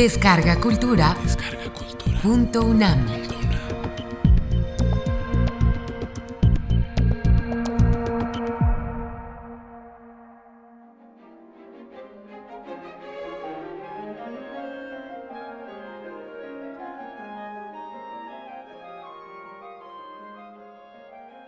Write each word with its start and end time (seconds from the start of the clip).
Descarga 0.00 0.58
Cultura. 0.58 1.14
Punto 2.22 2.62
UNAM. 2.62 3.06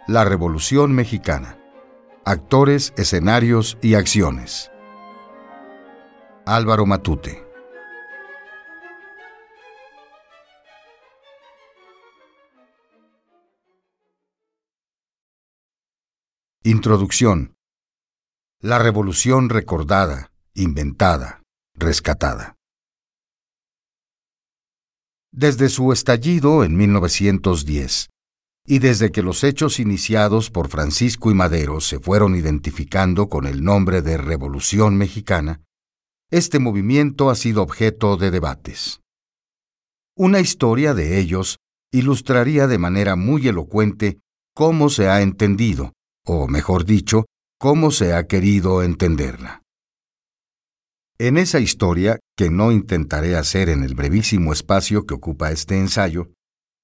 La 0.07 0.25
Revolución 0.25 0.93
Mexicana. 0.93 1.57
Actores, 2.27 2.93
escenarios 2.99 3.79
y 3.81 3.95
acciones. 3.95 4.71
Álvaro 6.45 6.85
Matute. 6.85 7.52
Introducción. 16.65 17.57
La 18.61 18.79
revolución 18.79 19.49
recordada, 19.49 20.31
inventada, 20.55 21.43
rescatada. 21.75 22.55
Desde 25.33 25.69
su 25.69 25.93
estallido 25.93 26.63
en 26.63 26.77
1910, 26.77 28.11
y 28.65 28.79
desde 28.79 29.11
que 29.11 29.25
los 29.25 29.43
hechos 29.43 29.81
iniciados 29.81 30.53
por 30.53 30.69
Francisco 30.69 31.33
y 31.33 31.35
Madero 31.35 31.81
se 31.81 31.99
fueron 31.99 32.37
identificando 32.37 33.29
con 33.29 33.47
el 33.47 33.65
nombre 33.65 34.01
de 34.01 34.17
Revolución 34.17 34.97
Mexicana, 34.97 35.63
este 36.31 36.61
movimiento 36.61 37.29
ha 37.31 37.35
sido 37.35 37.65
objeto 37.65 38.17
de 38.17 38.31
debates. 38.31 39.01
Una 40.17 40.39
historia 40.39 40.95
de 40.95 41.19
ellos 41.19 41.59
ilustraría 41.91 42.69
de 42.69 42.79
manera 42.79 43.17
muy 43.17 43.49
elocuente 43.49 44.21
cómo 44.55 44.91
se 44.91 45.09
ha 45.09 45.23
entendido, 45.23 45.93
o 46.27 46.47
mejor 46.49 46.85
dicho, 46.85 47.25
cómo 47.59 47.91
se 47.91 48.15
ha 48.15 48.27
querido 48.27 48.83
entenderla. 48.83 49.63
En 51.19 51.39
esa 51.39 51.61
historia, 51.61 52.19
que 52.37 52.51
no 52.51 52.73
intentaré 52.73 53.37
hacer 53.37 53.69
en 53.69 53.85
el 53.85 53.95
brevísimo 53.95 54.53
espacio 54.53 55.07
que 55.07 55.15
ocupa 55.15 55.53
este 55.53 55.79
ensayo, 55.79 56.33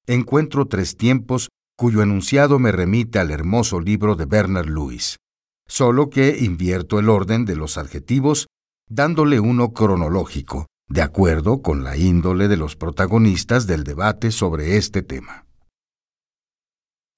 encuentro 0.06 0.66
tres 0.66 0.96
tiempos 0.96 1.48
cuyo 1.76 2.02
enunciado 2.02 2.58
me 2.58 2.72
remite 2.72 3.18
al 3.18 3.30
hermoso 3.30 3.80
libro 3.80 4.14
de 4.14 4.26
Bernard 4.26 4.68
Lewis, 4.68 5.16
solo 5.66 6.10
que 6.10 6.38
invierto 6.38 6.98
el 6.98 7.08
orden 7.08 7.44
de 7.44 7.56
los 7.56 7.78
adjetivos 7.78 8.46
dándole 8.88 9.40
uno 9.40 9.72
cronológico, 9.72 10.66
de 10.88 11.02
acuerdo 11.02 11.60
con 11.60 11.84
la 11.84 11.96
índole 11.96 12.48
de 12.48 12.56
los 12.56 12.76
protagonistas 12.76 13.66
del 13.66 13.84
debate 13.84 14.30
sobre 14.30 14.76
este 14.76 15.02
tema. 15.02 15.47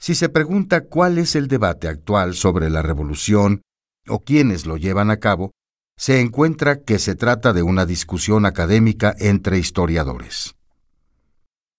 Si 0.01 0.15
se 0.15 0.31
pregunta 0.31 0.87
cuál 0.87 1.19
es 1.19 1.37
el 1.37 1.47
debate 1.47 1.87
actual 1.87 2.35
sobre 2.35 2.71
la 2.71 2.81
revolución 2.81 3.61
o 4.09 4.21
quiénes 4.21 4.65
lo 4.65 4.79
llevan 4.79 5.11
a 5.11 5.19
cabo, 5.19 5.51
se 5.99 6.21
encuentra 6.21 6.83
que 6.83 6.99
se 6.99 7.15
trata 7.15 7.53
de 7.53 7.63
una 7.63 7.85
discusión 7.85 8.47
académica 8.47 9.15
entre 9.19 9.59
historiadores. 9.59 10.55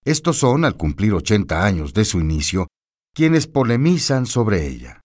Estos 0.06 0.38
son, 0.38 0.66
al 0.66 0.78
cumplir 0.78 1.14
80 1.14 1.66
años 1.66 1.96
de 1.96 2.06
su 2.06 2.20
inicio, 2.20 2.68
quienes 3.16 3.48
polemizan 3.48 4.28
sobre 4.28 4.68
ella. 4.68 5.02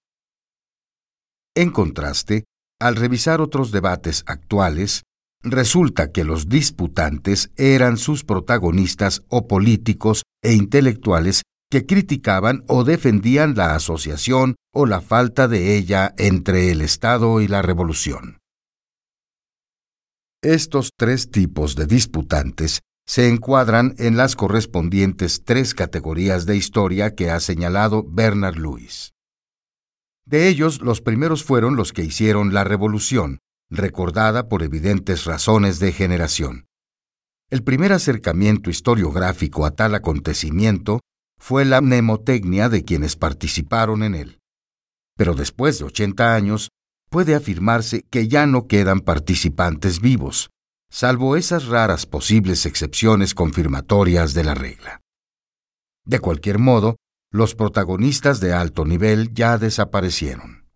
En 1.55 1.71
contraste, 1.71 2.45
al 2.79 2.97
revisar 2.97 3.41
otros 3.41 3.73
debates 3.73 4.25
actuales, 4.27 5.05
resulta 5.43 6.13
que 6.13 6.25
los 6.25 6.51
disputantes 6.51 7.51
eran 7.57 7.97
sus 7.97 8.25
protagonistas 8.25 9.23
o 9.31 9.47
políticos 9.47 10.23
e 10.43 10.53
intelectuales 10.53 11.43
que 11.71 11.87
criticaban 11.87 12.65
o 12.69 12.85
defendían 12.85 13.55
la 13.55 13.75
asociación 13.75 14.57
o 14.73 14.87
la 14.87 15.01
falta 15.01 15.49
de 15.49 15.77
ella 15.77 16.15
entre 16.17 16.71
el 16.71 16.81
Estado 16.81 17.41
y 17.41 17.49
la 17.49 17.63
Revolución. 17.63 18.39
Estos 20.43 20.91
tres 20.97 21.31
tipos 21.31 21.75
de 21.75 21.87
disputantes 21.87 22.81
se 23.07 23.29
encuadran 23.29 23.95
en 23.99 24.17
las 24.17 24.37
correspondientes 24.37 25.43
tres 25.45 25.75
categorías 25.75 26.45
de 26.45 26.57
historia 26.57 27.15
que 27.15 27.31
ha 27.31 27.41
señalado 27.41 28.05
Bernard 28.05 28.57
Lewis. 28.57 29.13
De 30.25 30.49
ellos, 30.49 30.83
los 30.83 31.01
primeros 31.01 31.45
fueron 31.45 31.77
los 31.77 31.93
que 31.93 32.03
hicieron 32.03 32.53
la 32.53 32.65
revolución, 32.65 33.39
recordada 33.71 34.49
por 34.49 34.63
evidentes 34.63 35.25
razones 35.25 35.79
de 35.79 35.93
generación. 35.93 36.67
El 37.49 37.63
primer 37.63 37.93
acercamiento 37.93 38.71
historiográfico 38.71 39.65
a 39.65 39.71
tal 39.71 39.95
acontecimiento 39.95 41.01
fue 41.39 41.65
la 41.65 41.81
mnemotecnia 41.81 42.69
de 42.69 42.85
quienes 42.85 43.17
participaron 43.17 44.03
en 44.03 44.15
él. 44.15 44.39
Pero 45.17 45.35
después 45.35 45.79
de 45.79 45.87
80 45.87 46.35
años, 46.35 46.71
puede 47.11 47.35
afirmarse 47.35 48.03
que 48.11 48.29
ya 48.29 48.47
no 48.47 48.67
quedan 48.67 49.01
participantes 49.01 50.01
vivos, 50.01 50.51
salvo 50.91 51.37
esas 51.37 51.67
raras 51.67 52.07
posibles 52.07 52.67
excepciones 52.67 53.35
confirmatorias 53.35 54.35
de 54.35 54.45
la 54.45 54.55
regla. 54.55 55.01
De 56.05 56.21
cualquier 56.21 56.59
modo, 56.59 56.97
los 57.33 57.55
protagonistas 57.55 58.41
de 58.41 58.53
alto 58.53 58.85
nivel 58.85 59.35
ya 59.35 59.59
desaparecieron. 59.59 60.67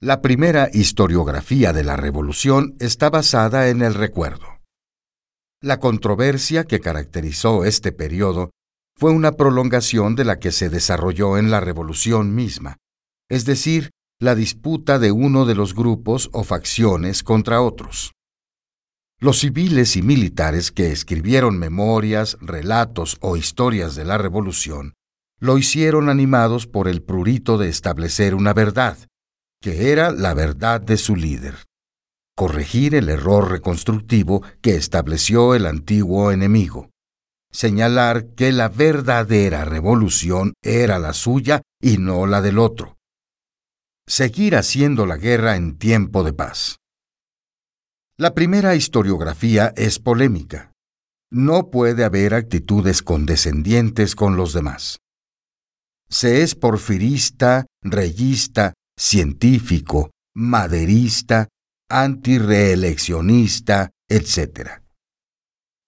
La 0.00 0.20
primera 0.20 0.68
historiografía 0.72 1.72
de 1.72 1.84
la 1.84 1.96
Revolución 1.96 2.76
está 2.78 3.10
basada 3.10 3.68
en 3.68 3.82
el 3.82 3.94
recuerdo. 3.94 4.60
La 5.62 5.80
controversia 5.80 6.64
que 6.64 6.80
caracterizó 6.80 7.64
este 7.64 7.92
periodo 7.92 8.50
fue 8.96 9.10
una 9.10 9.32
prolongación 9.32 10.14
de 10.14 10.24
la 10.24 10.38
que 10.38 10.52
se 10.52 10.68
desarrolló 10.68 11.36
en 11.36 11.50
la 11.50 11.60
revolución 11.60 12.34
misma, 12.34 12.76
es 13.28 13.44
decir, 13.44 13.90
la 14.20 14.34
disputa 14.34 14.98
de 14.98 15.10
uno 15.10 15.44
de 15.44 15.54
los 15.54 15.74
grupos 15.74 16.30
o 16.32 16.44
facciones 16.44 17.22
contra 17.22 17.60
otros. 17.60 18.12
Los 19.20 19.40
civiles 19.40 19.96
y 19.96 20.02
militares 20.02 20.70
que 20.70 20.92
escribieron 20.92 21.58
memorias, 21.58 22.36
relatos 22.40 23.16
o 23.20 23.36
historias 23.36 23.94
de 23.94 24.04
la 24.04 24.18
revolución 24.18 24.94
lo 25.40 25.58
hicieron 25.58 26.08
animados 26.08 26.66
por 26.66 26.88
el 26.88 27.02
prurito 27.02 27.58
de 27.58 27.68
establecer 27.68 28.34
una 28.34 28.54
verdad, 28.54 28.96
que 29.60 29.90
era 29.92 30.10
la 30.10 30.34
verdad 30.34 30.80
de 30.80 30.96
su 30.96 31.16
líder, 31.16 31.56
corregir 32.36 32.94
el 32.94 33.08
error 33.08 33.50
reconstructivo 33.50 34.42
que 34.62 34.76
estableció 34.76 35.54
el 35.54 35.66
antiguo 35.66 36.30
enemigo, 36.30 36.90
señalar 37.54 38.34
que 38.34 38.50
la 38.50 38.68
verdadera 38.68 39.64
revolución 39.64 40.54
era 40.60 40.98
la 40.98 41.12
suya 41.12 41.62
y 41.80 41.98
no 41.98 42.26
la 42.26 42.42
del 42.42 42.58
otro. 42.58 42.96
Seguir 44.06 44.56
haciendo 44.56 45.06
la 45.06 45.16
guerra 45.16 45.54
en 45.54 45.78
tiempo 45.78 46.24
de 46.24 46.32
paz. 46.32 46.78
La 48.18 48.34
primera 48.34 48.74
historiografía 48.74 49.72
es 49.76 50.00
polémica. 50.00 50.72
No 51.30 51.70
puede 51.70 52.04
haber 52.04 52.34
actitudes 52.34 53.02
condescendientes 53.02 54.16
con 54.16 54.36
los 54.36 54.52
demás. 54.52 54.98
Se 56.08 56.42
es 56.42 56.56
porfirista, 56.56 57.66
reyista, 57.82 58.74
científico, 58.98 60.10
maderista, 60.34 61.48
antireeleccionista, 61.88 63.90
etc. 64.08 64.82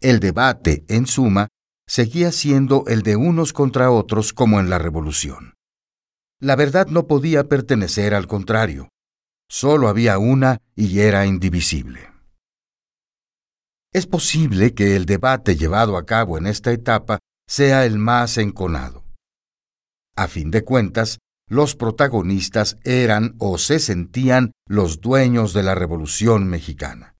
El 0.01 0.21
debate, 0.21 0.85
en 0.89 1.07
suma, 1.07 1.49
seguía 1.89 2.33
siendo 2.33 2.85
el 2.87 3.03
de 3.03 3.17
unos 3.17 3.53
contra 3.53 3.91
otros 3.91 4.33
como 4.33 4.61
en 4.61 4.71
la 4.71 4.79
Revolución. 4.79 5.55
La 6.41 6.57
verdad 6.57 6.89
no 6.89 7.07
podía 7.07 7.49
pertenecer 7.49 8.15
al 8.15 8.27
contrario. 8.27 8.91
Solo 9.49 9.89
había 9.89 10.19
una 10.19 10.59
y 10.75 11.01
era 11.01 11.25
indivisible. 11.27 12.11
Es 13.93 14.07
posible 14.07 14.75
que 14.75 14.97
el 14.97 15.07
debate 15.07 15.57
llevado 15.57 15.97
a 15.97 16.05
cabo 16.05 16.37
en 16.37 16.47
esta 16.47 16.73
etapa 16.73 17.21
sea 17.49 17.87
el 17.87 17.99
más 17.99 18.37
enconado. 18.37 19.05
A 20.17 20.29
fin 20.29 20.51
de 20.51 20.65
cuentas, 20.65 21.19
los 21.49 21.77
protagonistas 21.77 22.77
eran 22.83 23.37
o 23.39 23.57
se 23.57 23.79
sentían 23.79 24.53
los 24.67 25.01
dueños 25.01 25.53
de 25.53 25.63
la 25.63 25.75
Revolución 25.75 26.49
mexicana. 26.49 27.15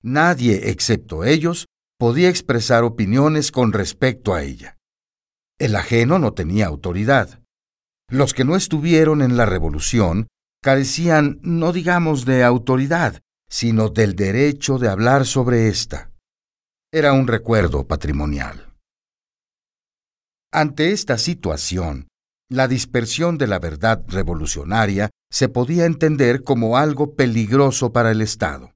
Nadie 0.00 0.70
excepto 0.70 1.24
ellos 1.24 1.66
podía 2.02 2.30
expresar 2.30 2.82
opiniones 2.82 3.52
con 3.52 3.72
respecto 3.72 4.34
a 4.34 4.42
ella. 4.42 4.76
El 5.56 5.76
ajeno 5.76 6.18
no 6.18 6.32
tenía 6.32 6.66
autoridad. 6.66 7.40
Los 8.10 8.34
que 8.34 8.42
no 8.42 8.56
estuvieron 8.56 9.22
en 9.22 9.36
la 9.36 9.46
revolución 9.46 10.26
carecían 10.60 11.38
no 11.42 11.72
digamos 11.72 12.24
de 12.24 12.42
autoridad, 12.42 13.20
sino 13.48 13.88
del 13.88 14.16
derecho 14.16 14.78
de 14.78 14.88
hablar 14.88 15.26
sobre 15.26 15.68
esta. 15.68 16.10
Era 16.92 17.12
un 17.12 17.28
recuerdo 17.28 17.86
patrimonial. 17.86 18.74
Ante 20.52 20.90
esta 20.90 21.18
situación, 21.18 22.08
la 22.50 22.66
dispersión 22.66 23.38
de 23.38 23.46
la 23.46 23.60
verdad 23.60 24.02
revolucionaria 24.08 25.10
se 25.30 25.48
podía 25.48 25.84
entender 25.84 26.42
como 26.42 26.76
algo 26.76 27.14
peligroso 27.14 27.92
para 27.92 28.10
el 28.10 28.22
Estado, 28.22 28.72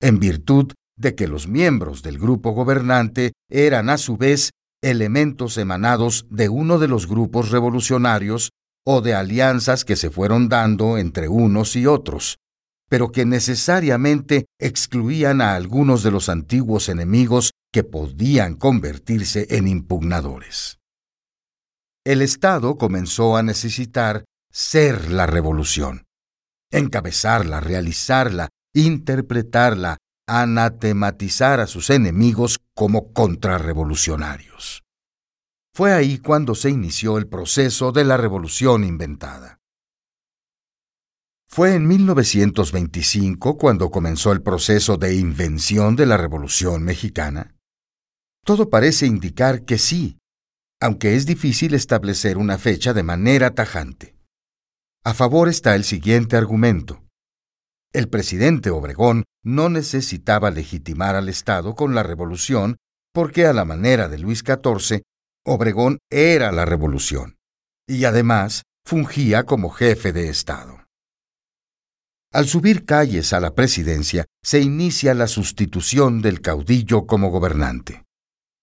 en 0.00 0.20
virtud 0.20 0.72
de 0.96 1.14
que 1.14 1.28
los 1.28 1.48
miembros 1.48 2.02
del 2.02 2.18
grupo 2.18 2.52
gobernante 2.52 3.32
eran 3.50 3.90
a 3.90 3.98
su 3.98 4.16
vez 4.16 4.50
elementos 4.82 5.56
emanados 5.58 6.26
de 6.30 6.48
uno 6.48 6.78
de 6.78 6.88
los 6.88 7.06
grupos 7.06 7.50
revolucionarios 7.50 8.50
o 8.86 9.00
de 9.00 9.14
alianzas 9.14 9.84
que 9.84 9.96
se 9.96 10.10
fueron 10.10 10.48
dando 10.48 10.98
entre 10.98 11.28
unos 11.28 11.74
y 11.74 11.86
otros, 11.86 12.36
pero 12.88 13.10
que 13.10 13.24
necesariamente 13.24 14.46
excluían 14.60 15.40
a 15.40 15.54
algunos 15.54 16.02
de 16.02 16.10
los 16.10 16.28
antiguos 16.28 16.88
enemigos 16.88 17.52
que 17.72 17.82
podían 17.82 18.54
convertirse 18.54 19.46
en 19.50 19.68
impugnadores. 19.68 20.78
El 22.04 22.20
Estado 22.20 22.76
comenzó 22.76 23.36
a 23.36 23.42
necesitar 23.42 24.24
ser 24.52 25.10
la 25.10 25.26
revolución, 25.26 26.04
encabezarla, 26.70 27.60
realizarla, 27.60 28.50
interpretarla, 28.74 29.96
anatematizar 30.26 31.60
a 31.60 31.66
sus 31.66 31.90
enemigos 31.90 32.58
como 32.74 33.12
contrarrevolucionarios. 33.12 34.82
Fue 35.74 35.92
ahí 35.92 36.18
cuando 36.18 36.54
se 36.54 36.70
inició 36.70 37.18
el 37.18 37.26
proceso 37.26 37.92
de 37.92 38.04
la 38.04 38.16
revolución 38.16 38.84
inventada. 38.84 39.58
Fue 41.48 41.74
en 41.74 41.86
1925 41.86 43.58
cuando 43.58 43.90
comenzó 43.90 44.32
el 44.32 44.42
proceso 44.42 44.96
de 44.96 45.14
invención 45.14 45.94
de 45.94 46.06
la 46.06 46.16
Revolución 46.16 46.82
Mexicana. 46.82 47.54
Todo 48.44 48.70
parece 48.70 49.06
indicar 49.06 49.64
que 49.64 49.78
sí, 49.78 50.18
aunque 50.80 51.14
es 51.14 51.26
difícil 51.26 51.74
establecer 51.74 52.38
una 52.38 52.58
fecha 52.58 52.92
de 52.92 53.04
manera 53.04 53.54
tajante. 53.54 54.16
A 55.04 55.14
favor 55.14 55.48
está 55.48 55.76
el 55.76 55.84
siguiente 55.84 56.36
argumento. 56.36 57.03
El 57.94 58.08
presidente 58.08 58.70
Obregón 58.70 59.22
no 59.44 59.68
necesitaba 59.68 60.50
legitimar 60.50 61.14
al 61.14 61.28
Estado 61.28 61.76
con 61.76 61.94
la 61.94 62.02
revolución 62.02 62.76
porque 63.14 63.46
a 63.46 63.52
la 63.52 63.64
manera 63.64 64.08
de 64.08 64.18
Luis 64.18 64.40
XIV, 64.40 65.02
Obregón 65.46 65.98
era 66.10 66.50
la 66.50 66.64
revolución 66.64 67.36
y 67.86 68.04
además 68.04 68.64
fungía 68.84 69.44
como 69.44 69.70
jefe 69.70 70.12
de 70.12 70.28
Estado. 70.28 70.84
Al 72.32 72.48
subir 72.48 72.84
calles 72.84 73.32
a 73.32 73.38
la 73.38 73.54
presidencia, 73.54 74.26
se 74.42 74.60
inicia 74.60 75.14
la 75.14 75.28
sustitución 75.28 76.20
del 76.20 76.40
caudillo 76.40 77.06
como 77.06 77.30
gobernante, 77.30 78.02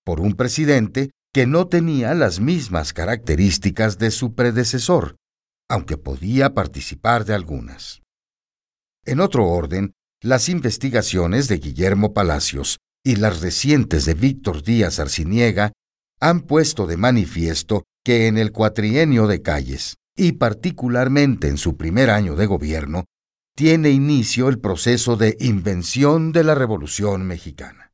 por 0.03 0.19
un 0.19 0.33
presidente 0.33 1.11
que 1.33 1.47
no 1.47 1.67
tenía 1.67 2.13
las 2.15 2.41
mismas 2.41 2.91
características 2.91 3.97
de 3.97 4.11
su 4.11 4.35
predecesor, 4.35 5.15
aunque 5.69 5.95
podía 5.95 6.53
participar 6.53 7.23
de 7.23 7.33
algunas. 7.33 8.00
En 9.05 9.19
otro 9.19 9.47
orden, 9.47 9.93
las 10.21 10.47
investigaciones 10.47 11.47
de 11.47 11.57
Guillermo 11.57 12.13
Palacios 12.13 12.77
y 13.03 13.15
las 13.15 13.41
recientes 13.41 14.05
de 14.05 14.13
Víctor 14.13 14.61
Díaz 14.61 14.99
Arciniega 14.99 15.71
han 16.19 16.41
puesto 16.41 16.85
de 16.85 16.97
manifiesto 16.97 17.83
que 18.03 18.27
en 18.27 18.37
el 18.37 18.51
cuatrienio 18.51 19.25
de 19.25 19.41
Calles, 19.41 19.95
y 20.15 20.33
particularmente 20.33 21.47
en 21.47 21.57
su 21.57 21.77
primer 21.77 22.11
año 22.11 22.35
de 22.35 22.45
gobierno, 22.45 23.05
tiene 23.55 23.89
inicio 23.89 24.49
el 24.49 24.59
proceso 24.59 25.17
de 25.17 25.35
invención 25.39 26.31
de 26.31 26.43
la 26.43 26.53
Revolución 26.53 27.25
Mexicana. 27.25 27.91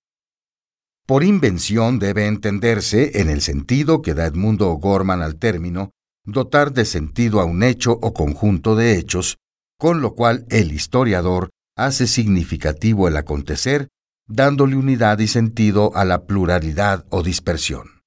Por 1.06 1.24
invención 1.24 2.00
debe 2.00 2.28
entenderse, 2.28 3.22
en 3.22 3.30
el 3.30 3.42
sentido 3.42 4.02
que 4.02 4.14
da 4.14 4.26
Edmundo 4.26 4.70
Gorman 4.74 5.22
al 5.22 5.38
término, 5.38 5.92
dotar 6.26 6.74
de 6.74 6.84
sentido 6.84 7.40
a 7.40 7.46
un 7.46 7.64
hecho 7.64 7.94
o 7.94 8.14
conjunto 8.14 8.76
de 8.76 8.98
hechos 8.98 9.38
con 9.78 10.02
lo 10.02 10.16
cual 10.16 10.46
el 10.50 10.72
historiador 10.72 11.50
hace 11.76 12.08
significativo 12.08 13.08
el 13.08 13.18
acontecer, 13.18 13.90
dándole 14.28 14.76
unidad 14.76 15.20
y 15.20 15.28
sentido 15.28 15.96
a 15.96 16.04
la 16.06 16.26
pluralidad 16.26 17.06
o 17.10 17.24
dispersión. 17.24 18.02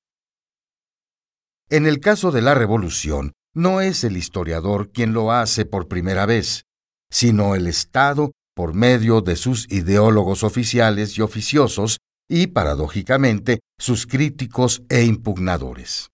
En 1.71 1.87
el 1.87 2.01
caso 2.01 2.33
de 2.33 2.43
la 2.43 2.55
Revolución, 2.55 3.33
no 3.55 3.81
es 3.81 4.05
el 4.05 4.17
historiador 4.17 4.91
quien 4.91 5.13
lo 5.13 5.33
hace 5.33 5.65
por 5.65 5.89
primera 5.89 6.27
vez, 6.27 6.65
sino 7.11 7.55
el 7.55 7.67
Estado 7.67 8.33
por 8.55 8.75
medio 8.75 9.21
de 9.21 9.37
sus 9.37 9.71
ideólogos 9.71 10.43
oficiales 10.43 11.17
y 11.17 11.23
oficiosos 11.23 11.99
y, 12.29 12.49
paradójicamente, 12.49 13.61
sus 13.79 14.07
críticos 14.07 14.83
e 14.89 15.05
impugnadores. 15.05 16.09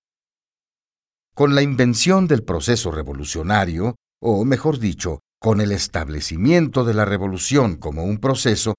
Con 1.35 1.55
la 1.55 1.63
invención 1.63 2.27
del 2.27 2.43
proceso 2.45 2.91
revolucionario, 2.91 3.97
o 4.23 4.45
mejor 4.45 4.79
dicho, 4.79 5.21
con 5.41 5.61
el 5.61 5.73
establecimiento 5.73 6.85
de 6.85 6.95
la 6.95 7.05
revolución 7.05 7.77
como 7.77 8.05
un 8.05 8.19
proceso, 8.19 8.75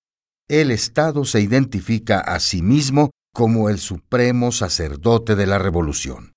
el 0.49 0.71
Estado 0.71 1.25
se 1.25 1.41
identifica 1.41 2.19
a 2.19 2.39
sí 2.39 2.61
mismo 2.61 3.11
como 3.33 3.69
el 3.69 3.79
supremo 3.79 4.51
sacerdote 4.51 5.35
de 5.35 5.45
la 5.45 5.59
revolución. 5.59 6.33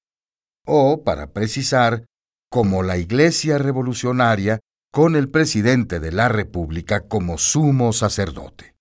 O, 0.67 1.03
para 1.05 1.33
precisar, 1.33 2.05
como 2.51 2.83
la 2.83 2.99
Iglesia 2.99 3.59
revolucionaria 3.59 4.61
con 4.93 5.15
el 5.15 5.31
presidente 5.31 6.01
de 6.01 6.13
la 6.13 6.29
República 6.29 7.09
como 7.09 7.39
sumo 7.39 7.93
sacerdote. 7.93 8.75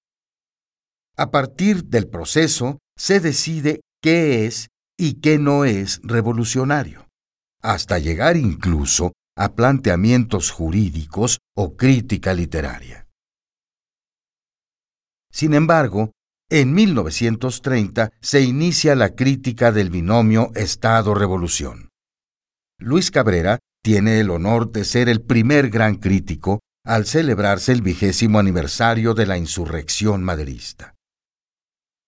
A 1.15 1.31
partir 1.31 1.85
del 1.85 2.07
proceso 2.07 2.80
se 2.97 3.19
decide 3.19 3.81
qué 4.01 4.45
es 4.45 4.69
y 4.97 5.21
qué 5.21 5.38
no 5.38 5.65
es 5.65 6.01
revolucionario, 6.03 7.07
hasta 7.62 8.00
llegar 8.00 8.38
incluso 8.38 9.13
a 9.39 9.56
planteamientos 9.56 10.51
jurídicos 10.51 11.39
o 11.56 11.77
crítica 11.77 12.33
literaria. 12.33 13.07
Sin 15.31 15.53
embargo, 15.53 16.12
en 16.50 16.74
1930 16.74 18.12
se 18.19 18.41
inicia 18.41 18.95
la 18.95 19.15
crítica 19.15 19.71
del 19.71 19.91
binomio 19.91 20.51
Estado-Revolución. 20.56 21.88
Luis 22.80 23.12
Cabrera 23.12 23.59
tiene 23.81 24.19
el 24.19 24.30
honor 24.30 24.74
de 24.74 24.83
ser 24.83 25.07
el 25.07 25.21
primer 25.21 25.69
gran 25.69 25.95
crítico 25.95 26.59
al 26.83 27.06
celebrarse 27.06 27.71
el 27.71 27.81
vigésimo 27.81 28.39
aniversario 28.39 29.13
de 29.13 29.25
la 29.25 29.38
insurrección 29.38 30.21
maderista. 30.21 30.95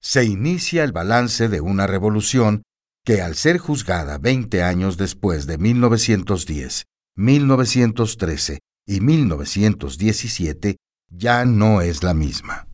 Se 0.01 0.25
inicia 0.25 0.84
el 0.84 0.92
balance 0.92 1.48
de 1.48 1.62
una 1.62 1.88
revolución 1.88 2.63
que, 3.06 3.22
al 3.22 3.36
ser 3.36 3.57
juzgada 3.57 4.18
20 4.18 4.63
años 4.63 4.98
después 4.98 5.48
de 5.48 5.57
1910 5.57 6.88
1913 7.16 8.60
y 8.88 9.02
1917 9.02 10.78
ya 11.10 11.46
no 11.46 11.82
es 11.82 12.03
la 12.03 12.13
misma. 12.13 12.68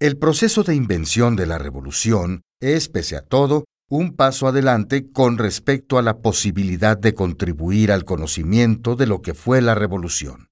El 0.00 0.18
proceso 0.18 0.64
de 0.64 0.74
invención 0.74 1.36
de 1.36 1.46
la 1.46 1.58
revolución 1.58 2.42
es, 2.60 2.88
pese 2.88 3.16
a 3.16 3.22
todo, 3.22 3.64
un 3.88 4.16
paso 4.16 4.46
adelante 4.46 5.12
con 5.12 5.36
respecto 5.36 5.98
a 5.98 6.02
la 6.02 6.18
posibilidad 6.22 6.96
de 6.96 7.14
contribuir 7.14 7.92
al 7.92 8.04
conocimiento 8.04 8.96
de 8.96 9.06
lo 9.06 9.20
que 9.20 9.34
fue 9.34 9.60
la 9.60 9.74
revolución. 9.74 10.48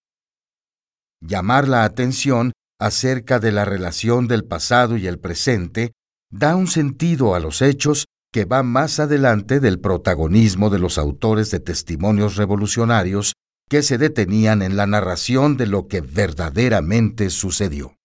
Llamar 1.21 1.67
la 1.67 1.85
atención 1.85 2.53
acerca 2.79 3.41
de 3.41 3.53
la 3.53 3.65
relación 3.65 4.29
del 4.29 4.45
pasado 4.45 4.97
y 4.97 5.07
el 5.07 5.19
presente 5.19 5.93
da 6.31 6.55
un 6.55 6.67
sentido 6.67 7.35
a 7.35 7.41
los 7.41 7.63
hechos 7.63 8.07
que 8.33 8.45
va 8.45 8.63
más 8.63 9.01
adelante 9.01 9.61
del 9.61 9.81
protagonismo 9.81 10.71
de 10.71 10.79
los 10.79 10.99
autores 10.99 11.51
de 11.51 11.61
testimonios 11.61 12.37
revolucionarios 12.37 13.35
que 13.69 13.83
se 13.83 13.99
detenían 13.99 14.63
en 14.63 14.77
la 14.77 14.87
narración 14.87 15.57
de 15.57 15.67
lo 15.67 15.87
que 15.89 16.01
verdaderamente 16.01 17.31
sucedió. 17.31 17.97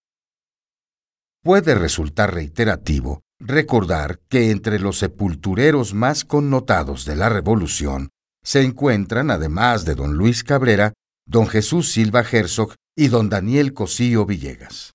Puede 1.43 1.75
resultar 1.75 2.33
reiterativo 2.33 3.21
recordar 3.39 4.19
que 4.29 4.51
entre 4.51 4.79
los 4.79 4.97
sepultureros 4.97 5.93
más 5.93 6.25
connotados 6.25 7.05
de 7.05 7.15
la 7.15 7.29
Revolución 7.29 8.09
se 8.43 8.61
encuentran, 8.61 9.31
además 9.31 9.85
de 9.85 9.95
don 9.95 10.13
Luis 10.15 10.43
Cabrera, 10.43 10.93
don 11.27 11.47
Jesús 11.47 11.91
Silva 11.91 12.23
Herzog 12.23 12.75
y 12.95 13.09
don 13.09 13.29
Daniel 13.29 13.73
Cosío 13.73 14.25
Villegas. 14.25 14.93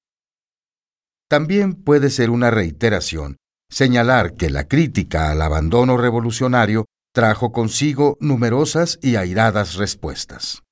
También 1.29 1.75
puede 1.75 2.11
ser 2.11 2.31
una 2.31 2.51
reiteración 2.51 3.37
señalar 3.71 4.35
que 4.35 4.50
la 4.50 4.69
crítica 4.69 5.31
al 5.31 5.41
abandono 5.41 5.97
revolucionario 5.97 6.87
trajo 7.15 7.53
consigo 7.53 8.19
numerosas 8.21 8.99
y 9.03 9.17
airadas 9.17 9.77
respuestas. 9.77 10.62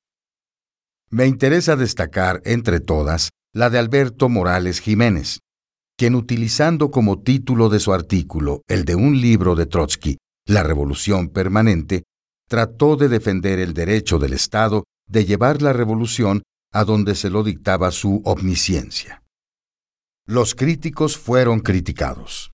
Me 1.11 1.26
interesa 1.26 1.76
destacar, 1.76 2.43
entre 2.45 2.81
todas, 2.81 3.31
la 3.55 3.71
de 3.71 3.78
Alberto 3.78 4.28
Morales 4.28 4.81
Jiménez, 4.81 5.40
quien 5.97 6.14
utilizando 6.14 6.90
como 6.90 7.23
título 7.23 7.71
de 7.71 7.81
su 7.81 7.93
artículo 7.93 8.62
el 8.69 8.85
de 8.85 8.95
un 8.95 9.21
libro 9.21 9.55
de 9.55 9.67
Trotsky, 9.67 10.19
La 10.47 10.62
Revolución 10.62 11.28
Permanente, 11.31 12.05
trató 12.49 12.97
de 12.97 13.09
defender 13.09 13.59
el 13.59 13.75
derecho 13.75 14.19
del 14.19 14.33
Estado 14.33 14.85
de 15.09 15.25
llevar 15.25 15.62
la 15.62 15.73
revolución 15.73 16.43
a 16.73 16.85
donde 16.85 17.14
se 17.14 17.31
lo 17.31 17.43
dictaba 17.43 17.90
su 17.90 18.23
omnisciencia. 18.25 19.23
Los 20.26 20.55
críticos 20.55 21.17
fueron 21.17 21.61
criticados. 21.61 22.52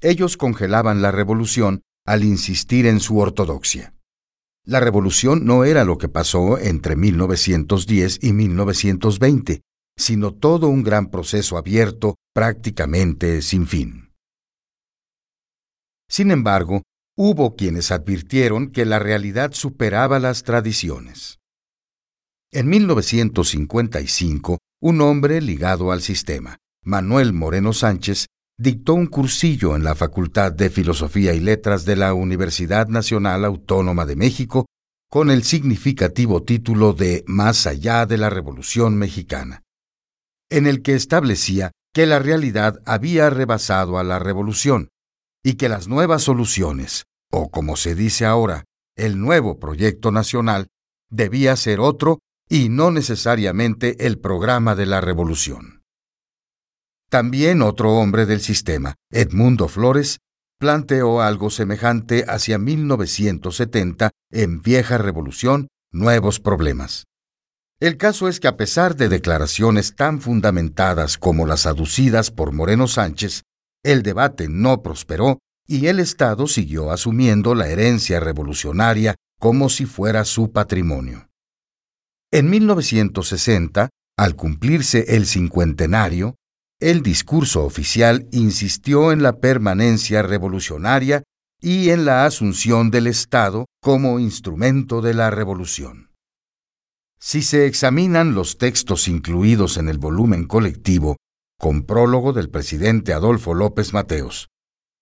Ellos 0.00 0.36
congelaban 0.36 1.02
la 1.02 1.10
revolución 1.10 1.82
al 2.06 2.24
insistir 2.24 2.86
en 2.86 3.00
su 3.00 3.18
ortodoxia. 3.18 3.94
La 4.64 4.80
revolución 4.80 5.44
no 5.44 5.64
era 5.64 5.84
lo 5.84 5.96
que 5.96 6.08
pasó 6.08 6.58
entre 6.58 6.96
1910 6.96 8.18
y 8.22 8.32
1920, 8.32 9.60
sino 9.96 10.34
todo 10.34 10.68
un 10.68 10.82
gran 10.82 11.10
proceso 11.10 11.56
abierto 11.56 12.16
prácticamente 12.34 13.42
sin 13.42 13.66
fin. 13.66 14.12
Sin 16.08 16.30
embargo, 16.30 16.82
hubo 17.16 17.56
quienes 17.56 17.90
advirtieron 17.90 18.70
que 18.70 18.84
la 18.84 18.98
realidad 18.98 19.52
superaba 19.52 20.18
las 20.18 20.42
tradiciones. 20.42 21.38
En 22.52 22.68
1955, 22.68 24.58
un 24.80 25.00
hombre 25.00 25.40
ligado 25.40 25.92
al 25.92 26.02
sistema, 26.02 26.58
Manuel 26.82 27.32
Moreno 27.32 27.72
Sánchez, 27.72 28.26
dictó 28.58 28.94
un 28.94 29.06
cursillo 29.06 29.76
en 29.76 29.84
la 29.84 29.94
Facultad 29.94 30.52
de 30.52 30.70
Filosofía 30.70 31.34
y 31.34 31.40
Letras 31.40 31.84
de 31.84 31.96
la 31.96 32.14
Universidad 32.14 32.88
Nacional 32.88 33.44
Autónoma 33.44 34.06
de 34.06 34.16
México 34.16 34.66
con 35.10 35.30
el 35.30 35.44
significativo 35.44 36.42
título 36.42 36.92
de 36.92 37.22
Más 37.26 37.66
allá 37.66 38.06
de 38.06 38.16
la 38.16 38.30
Revolución 38.30 38.96
Mexicana, 38.96 39.62
en 40.50 40.66
el 40.66 40.82
que 40.82 40.94
establecía 40.94 41.72
que 41.92 42.06
la 42.06 42.18
realidad 42.18 42.80
había 42.86 43.30
rebasado 43.30 43.98
a 43.98 44.04
la 44.04 44.18
revolución 44.18 44.88
y 45.44 45.54
que 45.54 45.68
las 45.68 45.86
nuevas 45.86 46.22
soluciones, 46.22 47.04
o 47.30 47.50
como 47.50 47.76
se 47.76 47.94
dice 47.94 48.24
ahora, 48.24 48.64
el 48.96 49.20
nuevo 49.20 49.58
proyecto 49.58 50.10
nacional, 50.10 50.68
debía 51.10 51.54
ser 51.56 51.80
otro 51.80 52.18
y 52.48 52.68
no 52.68 52.90
necesariamente 52.90 54.06
el 54.06 54.18
programa 54.18 54.74
de 54.74 54.86
la 54.86 55.00
revolución. 55.00 55.75
También 57.08 57.62
otro 57.62 57.94
hombre 57.94 58.26
del 58.26 58.40
sistema, 58.40 58.96
Edmundo 59.10 59.68
Flores, 59.68 60.18
planteó 60.58 61.20
algo 61.20 61.50
semejante 61.50 62.24
hacia 62.28 62.58
1970 62.58 64.10
en 64.32 64.62
Vieja 64.62 64.98
Revolución, 64.98 65.68
Nuevos 65.92 66.40
Problemas. 66.40 67.04
El 67.78 67.98
caso 67.98 68.28
es 68.28 68.40
que 68.40 68.48
a 68.48 68.56
pesar 68.56 68.96
de 68.96 69.08
declaraciones 69.08 69.94
tan 69.94 70.20
fundamentadas 70.20 71.18
como 71.18 71.46
las 71.46 71.66
aducidas 71.66 72.30
por 72.30 72.52
Moreno 72.52 72.88
Sánchez, 72.88 73.42
el 73.84 74.02
debate 74.02 74.48
no 74.48 74.82
prosperó 74.82 75.38
y 75.66 75.86
el 75.86 76.00
Estado 76.00 76.46
siguió 76.46 76.90
asumiendo 76.90 77.54
la 77.54 77.68
herencia 77.68 78.18
revolucionaria 78.18 79.14
como 79.38 79.68
si 79.68 79.84
fuera 79.84 80.24
su 80.24 80.52
patrimonio. 80.52 81.28
En 82.32 82.48
1960, 82.48 83.90
al 84.16 84.36
cumplirse 84.36 85.16
el 85.16 85.26
cincuentenario, 85.26 86.36
el 86.80 87.02
discurso 87.02 87.64
oficial 87.64 88.28
insistió 88.32 89.10
en 89.10 89.22
la 89.22 89.38
permanencia 89.38 90.22
revolucionaria 90.22 91.22
y 91.60 91.88
en 91.88 92.04
la 92.04 92.26
asunción 92.26 92.90
del 92.90 93.06
Estado 93.06 93.64
como 93.80 94.18
instrumento 94.20 95.00
de 95.00 95.14
la 95.14 95.30
revolución. 95.30 96.10
Si 97.18 97.40
se 97.40 97.66
examinan 97.66 98.34
los 98.34 98.58
textos 98.58 99.08
incluidos 99.08 99.78
en 99.78 99.88
el 99.88 99.96
volumen 99.98 100.46
colectivo, 100.46 101.16
con 101.58 101.84
prólogo 101.84 102.34
del 102.34 102.50
presidente 102.50 103.14
Adolfo 103.14 103.54
López 103.54 103.94
Mateos, 103.94 104.48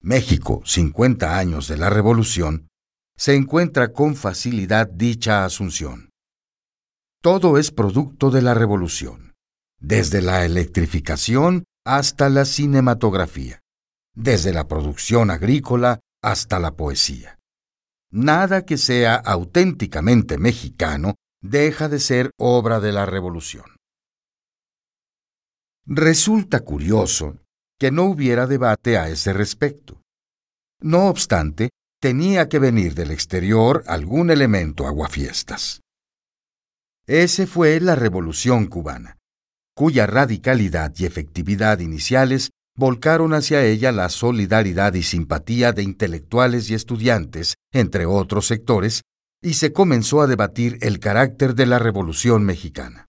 México, 0.01 0.63
50 0.65 1.37
años 1.37 1.67
de 1.67 1.77
la 1.77 1.91
Revolución, 1.91 2.69
se 3.17 3.35
encuentra 3.35 3.93
con 3.93 4.15
facilidad 4.15 4.89
dicha 4.89 5.45
asunción. 5.45 6.11
Todo 7.21 7.59
es 7.59 7.73
producto 7.73 8.31
de 8.31 8.43
la 8.43 8.55
Revolución 8.55 9.24
desde 9.87 10.23
la 10.23 10.47
electrificación 10.47 11.65
hasta 11.85 12.31
la 12.31 12.47
cinematografía, 12.47 13.61
desde 14.15 14.55
la 14.55 14.67
producción 14.67 15.31
agrícola 15.31 16.01
hasta 16.23 16.59
la 16.59 16.75
poesía. 16.75 17.39
Nada 18.11 18.65
que 18.65 18.79
sea 18.79 19.17
auténticamente 19.17 20.39
mexicano 20.39 21.17
deja 21.43 21.91
de 21.91 22.01
ser 22.01 22.31
obra 22.39 22.81
de 22.81 22.93
la 22.93 23.05
revolución. 23.05 23.77
Resulta 25.85 26.61
curioso 26.61 27.37
que 27.79 27.91
no 27.91 28.05
hubiera 28.05 28.47
debate 28.47 28.97
a 28.97 29.11
ese 29.11 29.35
respecto. 29.35 30.01
No 30.81 31.09
obstante, 31.09 31.69
tenía 32.01 32.49
que 32.49 32.59
venir 32.59 32.95
del 32.95 33.11
exterior 33.11 33.85
algún 33.87 34.31
elemento 34.31 34.87
aguafiestas. 34.87 35.83
Ese 37.07 37.47
fue 37.47 37.81
la 37.81 37.97
revolución 37.97 38.67
cubana 38.67 39.19
cuya 39.75 40.07
radicalidad 40.07 40.93
y 40.97 41.05
efectividad 41.05 41.81
iniciales 41.81 42.51
volcaron 42.77 43.35
hacia 43.35 43.65
ella 43.65 43.93
la 43.93 44.09
solidaridad 44.09 44.95
y 44.95 45.03
simpatía 45.03 45.73
de 45.73 45.83
intelectuales 45.83 46.71
y 46.71 46.75
estudiantes, 46.75 47.55
entre 47.73 48.07
otros 48.07 48.47
sectores, 48.47 49.03
y 49.43 49.55
se 49.55 49.73
comenzó 49.73 50.23
a 50.23 50.27
debatir 50.27 50.79
el 50.81 50.99
carácter 50.99 51.55
de 51.55 51.67
la 51.67 51.79
Revolución 51.79 52.45
mexicana. 52.45 53.07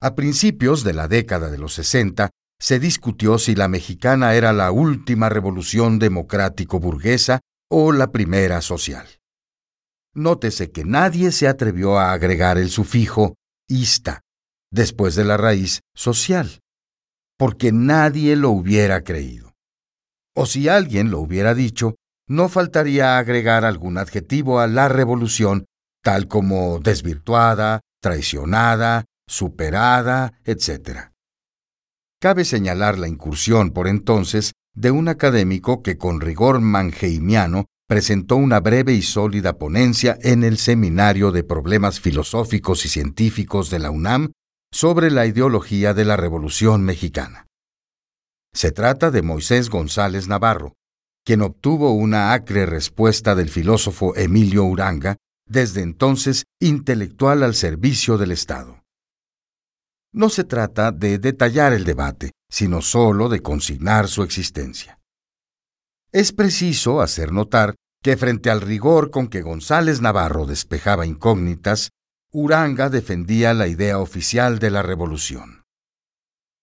A 0.00 0.14
principios 0.14 0.84
de 0.84 0.92
la 0.92 1.08
década 1.08 1.50
de 1.50 1.58
los 1.58 1.74
60, 1.74 2.30
se 2.58 2.80
discutió 2.80 3.38
si 3.38 3.54
la 3.54 3.68
mexicana 3.68 4.34
era 4.34 4.52
la 4.52 4.70
última 4.70 5.28
revolución 5.28 5.98
democrático-burguesa 5.98 7.40
o 7.70 7.92
la 7.92 8.12
primera 8.12 8.60
social. 8.60 9.06
Nótese 10.14 10.70
que 10.70 10.84
nadie 10.84 11.32
se 11.32 11.48
atrevió 11.48 11.98
a 11.98 12.12
agregar 12.12 12.56
el 12.56 12.70
sufijo 12.70 13.34
ista 13.68 14.22
después 14.76 15.16
de 15.16 15.24
la 15.24 15.36
raíz 15.36 15.80
social, 15.94 16.60
porque 17.36 17.72
nadie 17.72 18.36
lo 18.36 18.50
hubiera 18.50 19.02
creído. 19.02 19.54
O 20.36 20.46
si 20.46 20.68
alguien 20.68 21.10
lo 21.10 21.18
hubiera 21.18 21.54
dicho, 21.54 21.96
no 22.28 22.48
faltaría 22.48 23.18
agregar 23.18 23.64
algún 23.64 23.98
adjetivo 23.98 24.60
a 24.60 24.66
la 24.68 24.88
revolución, 24.88 25.64
tal 26.02 26.28
como 26.28 26.78
desvirtuada, 26.78 27.80
traicionada, 28.00 29.06
superada, 29.26 30.34
etc. 30.44 31.10
Cabe 32.20 32.44
señalar 32.44 32.98
la 32.98 33.08
incursión 33.08 33.70
por 33.70 33.88
entonces 33.88 34.52
de 34.74 34.90
un 34.90 35.08
académico 35.08 35.82
que 35.82 35.96
con 35.96 36.20
rigor 36.20 36.60
mangeimiano 36.60 37.64
presentó 37.88 38.36
una 38.36 38.60
breve 38.60 38.92
y 38.92 39.02
sólida 39.02 39.58
ponencia 39.58 40.18
en 40.20 40.44
el 40.44 40.58
Seminario 40.58 41.30
de 41.32 41.44
Problemas 41.44 42.00
Filosóficos 42.00 42.84
y 42.84 42.88
Científicos 42.88 43.70
de 43.70 43.78
la 43.78 43.90
UNAM 43.90 44.32
sobre 44.72 45.10
la 45.10 45.26
ideología 45.26 45.94
de 45.94 46.04
la 46.04 46.16
Revolución 46.16 46.82
Mexicana. 46.82 47.46
Se 48.54 48.72
trata 48.72 49.10
de 49.10 49.22
Moisés 49.22 49.70
González 49.70 50.28
Navarro, 50.28 50.74
quien 51.24 51.42
obtuvo 51.42 51.92
una 51.92 52.32
acre 52.32 52.66
respuesta 52.66 53.34
del 53.34 53.50
filósofo 53.50 54.16
Emilio 54.16 54.64
Uranga, 54.64 55.16
desde 55.48 55.82
entonces 55.82 56.44
intelectual 56.60 57.42
al 57.42 57.54
servicio 57.54 58.16
del 58.16 58.32
Estado. 58.32 58.82
No 60.12 60.30
se 60.30 60.44
trata 60.44 60.92
de 60.92 61.18
detallar 61.18 61.72
el 61.72 61.84
debate, 61.84 62.32
sino 62.50 62.80
sólo 62.80 63.28
de 63.28 63.42
consignar 63.42 64.08
su 64.08 64.22
existencia. 64.22 64.98
Es 66.12 66.32
preciso 66.32 67.02
hacer 67.02 67.32
notar 67.32 67.74
que 68.02 68.16
frente 68.16 68.50
al 68.50 68.60
rigor 68.60 69.10
con 69.10 69.28
que 69.28 69.42
González 69.42 70.00
Navarro 70.00 70.46
despejaba 70.46 71.06
incógnitas, 71.06 71.90
Uranga 72.38 72.90
defendía 72.90 73.54
la 73.54 73.66
idea 73.66 73.98
oficial 73.98 74.58
de 74.58 74.70
la 74.70 74.82
revolución. 74.82 75.62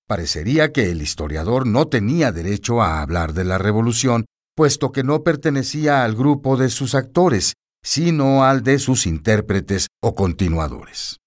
Parecería 0.08 0.72
que 0.72 0.92
el 0.92 1.01
historiador 1.01 1.65
no 1.65 1.88
tenía 1.88 2.32
derecho 2.32 2.84
a 2.84 3.01
hablar 3.01 3.34
de 3.34 3.44
la 3.44 3.58
revolución, 3.58 4.25
puesto 4.56 4.92
que 4.92 5.03
no 5.03 5.24
pertenecía 5.24 6.03
al 6.03 6.15
grupo 6.15 6.58
de 6.58 6.70
sus 6.70 6.94
actores, 6.94 7.53
sino 7.84 8.44
al 8.44 8.62
de 8.62 8.77
sus 8.77 9.08
intérpretes 9.08 9.88
o 10.00 10.13
continuadores. 10.13 11.18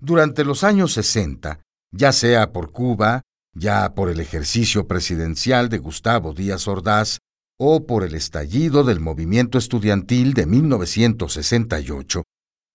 Durante 0.00 0.44
los 0.44 0.62
años 0.62 0.92
60, 0.92 1.60
ya 1.90 2.12
sea 2.12 2.52
por 2.52 2.70
Cuba, 2.70 3.22
ya 3.52 3.96
por 3.96 4.10
el 4.10 4.20
ejercicio 4.20 4.86
presidencial 4.86 5.68
de 5.68 5.78
Gustavo 5.78 6.34
Díaz 6.34 6.68
Ordaz, 6.68 7.18
o 7.58 7.84
por 7.84 8.04
el 8.04 8.14
estallido 8.14 8.84
del 8.84 9.00
movimiento 9.00 9.58
estudiantil 9.58 10.34
de 10.34 10.46
1968, 10.46 12.22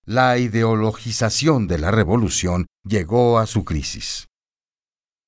la 0.05 0.38
ideologización 0.38 1.67
de 1.67 1.77
la 1.77 1.89
revolución 1.89 2.67
llegó 2.83 3.39
a 3.39 3.48
su 3.48 3.63
crisis. 3.63 4.27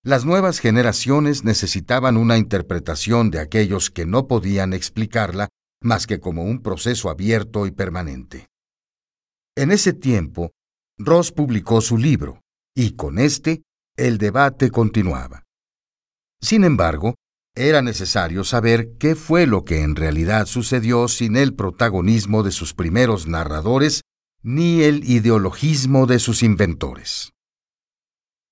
Las 0.04 0.26
nuevas 0.26 0.60
generaciones 0.60 1.44
necesitaban 1.46 2.18
una 2.18 2.38
interpretación 2.38 3.32
de 3.32 3.40
aquellos 3.40 3.90
que 3.90 4.06
no 4.06 4.28
podían 4.28 4.74
explicarla 4.74 5.48
más 5.82 6.08
que 6.08 6.20
como 6.20 6.44
un 6.44 6.62
proceso 6.62 7.10
abierto 7.10 7.66
y 7.66 7.72
permanente. 7.72 8.48
En 9.56 9.72
ese 9.72 9.94
tiempo, 9.94 10.52
Ross 10.98 11.32
publicó 11.32 11.80
su 11.80 11.98
libro, 11.98 12.42
y 12.76 12.92
con 12.92 13.18
este 13.18 13.64
el 13.96 14.18
debate 14.18 14.72
continuaba. 14.72 15.44
Sin 16.42 16.66
embargo, 16.66 17.16
era 17.56 17.82
necesario 17.82 18.44
saber 18.44 18.98
qué 19.00 19.16
fue 19.16 19.48
lo 19.48 19.64
que 19.64 19.82
en 19.82 19.96
realidad 19.96 20.46
sucedió 20.46 21.08
sin 21.08 21.38
el 21.38 21.56
protagonismo 21.56 22.44
de 22.44 22.52
sus 22.52 22.74
primeros 22.74 23.28
narradores 23.28 24.02
ni 24.48 24.84
el 24.84 25.10
ideologismo 25.10 26.06
de 26.06 26.20
sus 26.20 26.44
inventores. 26.44 27.34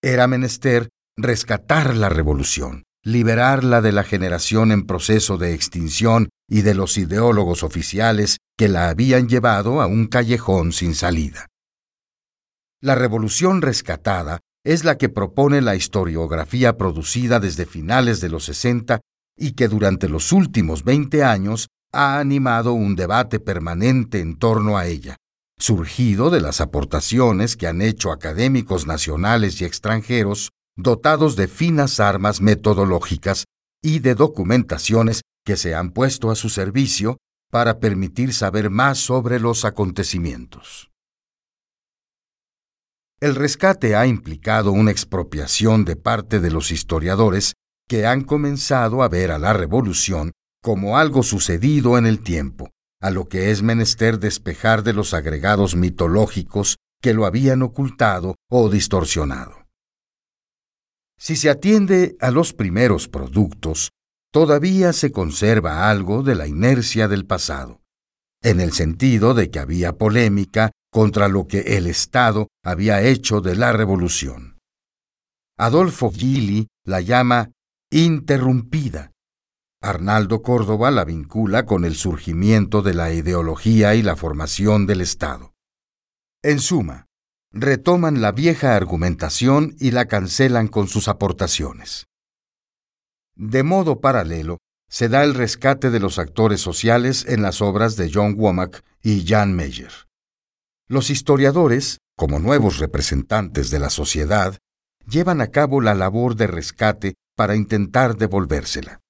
Era 0.02 0.26
menester 0.26 0.90
rescatar 1.16 1.96
la 1.96 2.10
revolución, 2.10 2.82
liberarla 3.04 3.80
de 3.80 3.92
la 3.92 4.04
generación 4.04 4.72
en 4.72 4.88
proceso 4.88 5.38
de 5.38 5.54
extinción 5.54 6.30
y 6.50 6.64
de 6.64 6.74
los 6.74 6.98
ideólogos 6.98 7.62
oficiales 7.62 8.38
que 8.58 8.70
la 8.70 8.90
habían 8.90 9.30
llevado 9.30 9.84
a 9.84 9.86
un 9.86 10.08
callejón 10.08 10.72
sin 10.72 10.96
salida. 10.96 11.50
La 12.82 12.96
revolución 12.96 13.62
rescatada 13.62 14.40
es 14.66 14.86
la 14.86 14.98
que 14.98 15.10
propone 15.10 15.62
la 15.62 15.76
historiografía 15.76 16.76
producida 16.76 17.40
desde 17.40 17.68
finales 17.68 18.20
de 18.20 18.30
los 18.30 18.46
60 18.46 19.00
y 19.38 19.52
que 19.52 19.68
durante 19.68 20.10
los 20.10 20.32
últimos 20.32 20.84
20 20.84 21.24
años 21.24 21.68
ha 21.92 22.18
animado 22.18 22.74
un 22.74 22.96
debate 22.96 23.40
permanente 23.40 24.22
en 24.22 24.40
torno 24.40 24.76
a 24.80 24.88
ella, 24.88 25.18
surgido 25.58 26.30
de 26.30 26.42
las 26.42 26.62
aportaciones 26.62 27.56
que 27.56 27.68
han 27.68 27.82
hecho 27.82 28.12
académicos 28.12 28.88
nacionales 28.88 29.62
y 29.62 29.66
extranjeros 29.66 30.52
dotados 30.76 31.36
de 31.36 31.48
finas 31.48 32.00
armas 32.00 32.42
metodológicas 32.42 33.46
y 33.82 34.00
de 34.00 34.16
documentaciones 34.16 35.22
que 35.46 35.58
se 35.58 35.76
han 35.76 35.92
puesto 35.92 36.32
a 36.32 36.36
su 36.36 36.50
servicio 36.50 37.18
para 37.52 37.80
permitir 37.80 38.34
saber 38.34 38.70
más 38.70 38.98
sobre 38.98 39.40
los 39.40 39.66
acontecimientos. 39.66 40.90
El 43.20 43.36
rescate 43.36 43.96
ha 43.96 44.08
implicado 44.08 44.72
una 44.72 44.92
expropiación 44.92 45.86
de 45.86 45.96
parte 45.96 46.40
de 46.40 46.52
los 46.52 46.72
historiadores 46.72 47.54
que 47.88 48.06
han 48.06 48.24
comenzado 48.24 49.04
a 49.04 49.08
ver 49.08 49.32
a 49.32 49.38
la 49.38 49.54
revolución 49.54 50.32
como 50.62 50.98
algo 50.98 51.24
sucedido 51.24 51.98
en 51.98 52.06
el 52.06 52.22
tiempo, 52.22 52.70
a 53.04 53.12
lo 53.12 53.28
que 53.28 53.52
es 53.52 53.62
menester 53.62 54.18
despejar 54.18 54.82
de 54.82 54.94
los 54.94 55.14
agregados 55.14 55.76
mitológicos 55.76 56.78
que 57.02 57.14
lo 57.14 57.26
habían 57.26 57.62
ocultado 57.62 58.36
o 58.50 58.70
distorsionado. 58.70 59.68
Si 61.20 61.36
se 61.36 61.50
atiende 61.50 62.16
a 62.22 62.32
los 62.32 62.54
primeros 62.54 63.10
productos, 63.10 63.90
todavía 64.32 64.94
se 64.94 65.12
conserva 65.12 65.90
algo 65.90 66.24
de 66.24 66.36
la 66.36 66.48
inercia 66.48 67.10
del 67.10 67.26
pasado, 67.26 67.82
en 68.42 68.62
el 68.62 68.72
sentido 68.72 69.34
de 69.34 69.52
que 69.52 69.60
había 69.60 69.98
polémica 69.98 70.72
contra 70.90 71.28
lo 71.28 71.46
que 71.46 71.78
el 71.78 71.88
Estado 71.88 72.48
había 72.64 73.02
hecho 73.02 73.42
de 73.42 73.58
la 73.58 73.74
revolución. 73.74 74.60
Adolfo 75.58 76.10
Gili 76.10 76.68
la 76.86 77.02
llama 77.02 77.52
interrumpida. 77.92 79.12
Arnaldo 79.84 80.42
Córdoba 80.42 80.92
la 80.92 81.04
vincula 81.04 81.66
con 81.66 81.84
el 81.84 81.96
surgimiento 81.96 82.82
de 82.82 82.94
la 82.94 83.12
ideología 83.12 83.96
y 83.96 84.02
la 84.02 84.16
formación 84.16 84.88
del 84.88 85.02
Estado. 85.02 85.54
En 86.42 86.62
suma, 86.62 87.08
retoman 87.52 88.22
la 88.22 88.32
vieja 88.32 88.78
argumentación 88.78 89.76
y 89.82 89.92
la 89.92 90.06
cancelan 90.06 90.70
con 90.70 90.88
sus 90.88 91.10
aportaciones. 91.10 92.08
De 93.36 93.64
modo 93.64 94.00
paralelo, 94.00 94.60
se 94.90 95.10
da 95.10 95.26
el 95.26 95.34
rescate 95.34 95.90
de 95.90 96.00
los 96.00 96.18
actores 96.18 96.62
sociales 96.62 97.26
en 97.28 97.42
las 97.42 97.62
obras 97.62 97.98
de 97.98 98.10
John 98.10 98.36
Womack 98.38 98.86
y 99.02 99.28
Jan 99.28 99.54
Meyer. 99.54 99.92
Los 100.88 101.10
historiadores, 101.10 101.98
como 102.16 102.40
nuevos 102.40 102.78
representantes 102.78 103.70
de 103.70 103.80
la 103.80 103.90
sociedad, 103.90 104.58
llevan 105.10 105.42
a 105.42 105.48
cabo 105.48 105.82
la 105.82 105.94
labor 105.94 106.38
de 106.38 106.48
rescate 106.48 107.16
para 107.36 107.58
intentar 107.58 108.16
devolvérsela. 108.16 109.03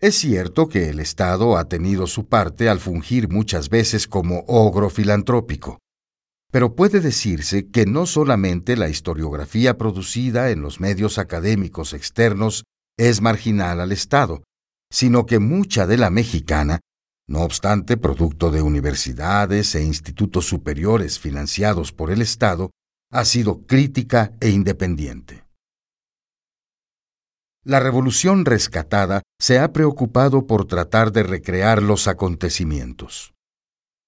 Es 0.00 0.14
cierto 0.14 0.66
que 0.66 0.88
el 0.88 0.98
Estado 0.98 1.58
ha 1.58 1.68
tenido 1.68 2.06
su 2.06 2.26
parte 2.26 2.70
al 2.70 2.80
fungir 2.80 3.28
muchas 3.28 3.68
veces 3.68 4.06
como 4.06 4.44
ogro 4.46 4.88
filantrópico, 4.88 5.78
pero 6.50 6.74
puede 6.74 7.00
decirse 7.00 7.68
que 7.68 7.84
no 7.84 8.06
solamente 8.06 8.78
la 8.78 8.88
historiografía 8.88 9.76
producida 9.76 10.50
en 10.50 10.62
los 10.62 10.80
medios 10.80 11.18
académicos 11.18 11.92
externos 11.92 12.64
es 12.98 13.20
marginal 13.20 13.78
al 13.78 13.92
Estado, 13.92 14.42
sino 14.90 15.26
que 15.26 15.38
mucha 15.38 15.86
de 15.86 15.98
la 15.98 16.08
mexicana, 16.08 16.80
no 17.28 17.42
obstante 17.42 17.98
producto 17.98 18.50
de 18.50 18.62
universidades 18.62 19.74
e 19.74 19.82
institutos 19.82 20.46
superiores 20.46 21.18
financiados 21.18 21.92
por 21.92 22.10
el 22.10 22.22
Estado, 22.22 22.70
ha 23.12 23.26
sido 23.26 23.66
crítica 23.66 24.32
e 24.40 24.48
independiente. 24.48 25.44
La 27.64 27.78
revolución 27.78 28.46
rescatada 28.46 29.22
se 29.38 29.58
ha 29.58 29.72
preocupado 29.72 30.46
por 30.46 30.64
tratar 30.66 31.12
de 31.12 31.22
recrear 31.22 31.82
los 31.82 32.08
acontecimientos. 32.08 33.34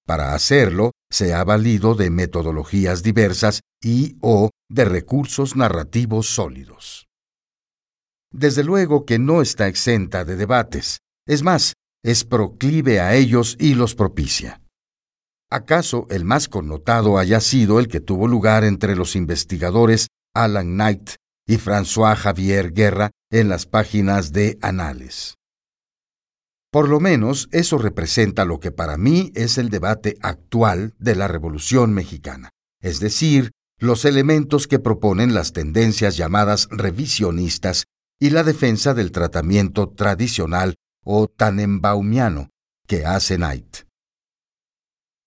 Para 0.07 0.33
hacerlo, 0.33 0.91
se 1.11 1.33
ha 1.35 1.43
valido 1.43 1.93
de 1.93 2.09
metodologías 2.09 3.03
diversas 3.03 3.61
y 3.81 4.17
o 4.21 4.49
de 4.69 4.85
recursos 4.85 5.55
narrativos 5.55 6.27
sólidos. 6.27 7.07
Desde 8.31 8.63
luego 8.63 9.05
que 9.05 9.19
no 9.19 9.43
está 9.43 9.67
exenta 9.67 10.25
de 10.25 10.35
debates, 10.35 10.99
es 11.27 11.43
más, 11.43 11.73
es 12.03 12.23
proclive 12.25 12.99
a 12.99 13.13
ellos 13.13 13.55
y 13.59 13.75
los 13.75 13.93
propicia. 13.93 14.61
¿Acaso 15.51 16.07
el 16.09 16.25
más 16.25 16.49
connotado 16.49 17.19
haya 17.19 17.39
sido 17.39 17.79
el 17.79 17.87
que 17.87 17.99
tuvo 17.99 18.27
lugar 18.27 18.63
entre 18.63 18.95
los 18.95 19.15
investigadores 19.15 20.07
Alan 20.33 20.73
Knight 20.73 21.11
y 21.47 21.57
François 21.57 22.15
Javier 22.15 22.73
Guerra 22.73 23.11
en 23.33 23.49
las 23.49 23.65
páginas 23.65 24.31
de 24.31 24.59
Anales? 24.61 25.39
Por 26.71 26.87
lo 26.87 26.99
menos 26.99 27.49
eso 27.51 27.77
representa 27.77 28.45
lo 28.45 28.59
que 28.59 28.71
para 28.71 28.95
mí 28.95 29.31
es 29.35 29.57
el 29.57 29.69
debate 29.69 30.17
actual 30.21 30.93
de 30.99 31.15
la 31.15 31.27
Revolución 31.27 31.93
Mexicana, 31.93 32.49
es 32.81 32.99
decir, 32.99 33.51
los 33.79 34.05
elementos 34.05 34.67
que 34.67 34.79
proponen 34.79 35.33
las 35.33 35.51
tendencias 35.51 36.15
llamadas 36.15 36.67
revisionistas 36.69 37.85
y 38.19 38.29
la 38.29 38.43
defensa 38.43 38.93
del 38.93 39.11
tratamiento 39.11 39.89
tradicional 39.89 40.75
o 41.03 41.27
tanenbaumiano 41.27 42.49
que 42.87 43.05
hace 43.05 43.37
Knight. 43.37 43.77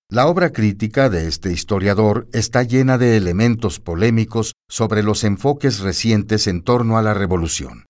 La 0.08 0.28
obra 0.28 0.52
crítica 0.52 1.10
de 1.10 1.26
este 1.26 1.52
historiador 1.52 2.28
está 2.32 2.62
llena 2.62 2.98
de 2.98 3.16
elementos 3.16 3.80
polémicos 3.80 4.52
sobre 4.68 5.02
los 5.02 5.24
enfoques 5.24 5.80
recientes 5.80 6.46
en 6.46 6.62
torno 6.62 6.96
a 6.96 7.02
la 7.02 7.12
revolución. 7.12 7.86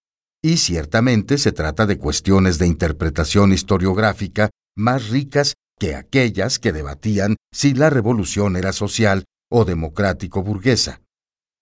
Y 0.47 0.59
ciertamente 0.59 1.39
se 1.39 1.51
trata 1.51 1.87
de 1.87 1.99
cuestiones 1.99 2.61
de 2.61 2.69
interpretación 2.69 3.53
historiográfica 3.53 4.51
más 4.77 5.09
ricas 5.09 5.55
que 5.77 5.97
aquellas 5.97 6.61
que 6.61 6.73
debatían 6.73 7.35
si 7.53 7.75
la 7.75 7.91
revolución 7.91 8.55
era 8.55 8.73
social 8.73 9.25
o 9.51 9.65
democrático-burguesa, 9.65 11.03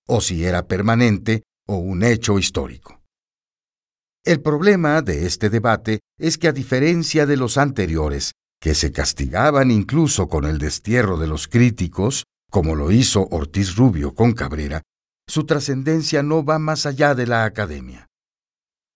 o 0.07 0.21
si 0.21 0.45
era 0.45 0.67
permanente 0.67 1.45
o 1.67 1.77
un 1.77 2.03
hecho 2.03 2.39
histórico. 2.39 3.01
El 4.23 4.43
problema 4.43 5.01
de 5.01 5.25
este 5.25 5.49
debate 5.49 6.01
es 6.19 6.37
que 6.37 6.49
a 6.49 6.53
diferencia 6.53 7.25
de 7.25 7.39
los 7.39 7.57
anteriores, 7.57 8.33
que 8.61 8.75
se 8.75 8.93
castigaban 8.93 9.71
incluso 9.71 10.29
con 10.29 10.45
el 10.45 10.59
destierro 10.59 11.17
de 11.17 11.27
los 11.27 11.49
críticos, 11.49 12.25
como 12.51 12.75
lo 12.75 12.93
hizo 12.93 13.29
Ortiz 13.31 13.77
Rubio 13.77 14.15
con 14.15 14.35
Cabrera, 14.35 14.83
su 15.27 15.47
trascendencia 15.47 16.23
no 16.23 16.45
va 16.45 16.59
más 16.59 16.85
allá 16.85 17.15
de 17.15 17.27
la 17.27 17.47
academia. 17.47 18.09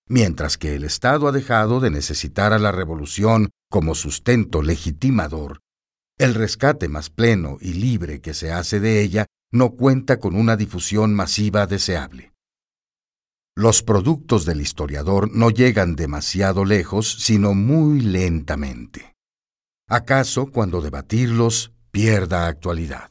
Mientras 0.09 0.57
que 0.57 0.75
el 0.75 0.85
Estado 0.85 1.29
ha 1.29 1.33
dejado 1.33 1.81
de 1.81 1.90
necesitar 1.90 2.55
a 2.55 2.59
la 2.59 2.73
revolución 2.73 3.51
como 3.71 3.94
sustento 3.94 4.62
legitimador, 4.62 5.61
el 6.18 6.35
rescate 6.35 6.88
más 6.88 7.11
pleno 7.11 7.59
y 7.61 7.75
libre 7.75 8.21
que 8.21 8.33
se 8.35 8.51
hace 8.51 8.81
de 8.81 9.03
ella 9.03 9.27
no 9.53 9.71
cuenta 9.71 10.18
con 10.18 10.35
una 10.35 10.57
difusión 10.57 11.14
masiva 11.14 11.66
deseable. 11.66 12.33
Los 13.55 13.83
productos 13.83 14.44
del 14.44 14.61
historiador 14.61 15.31
no 15.35 15.51
llegan 15.51 15.97
demasiado 15.97 16.64
lejos, 16.64 17.16
sino 17.21 17.55
muy 17.55 18.01
lentamente. 18.01 19.14
¿Acaso 19.88 20.47
cuando 20.47 20.81
debatirlos 20.81 21.73
pierda 21.90 22.47
actualidad? 22.47 23.11